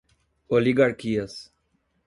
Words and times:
Oligarquias 0.49 1.51